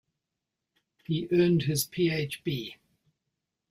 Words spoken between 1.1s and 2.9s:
earned his Ph.B.